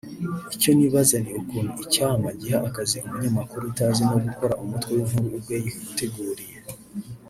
[0.55, 6.55] Icyo nibaza ni ukuntu Icyama giha akazi umunyamakuru utazi no gukora umutwe w’inkuru ubwe yiteguriye